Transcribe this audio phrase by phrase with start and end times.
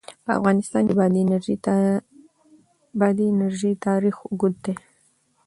[0.25, 0.95] په افغانستان کې
[1.65, 1.69] د
[2.99, 4.73] بادي انرژي تاریخ اوږد دی.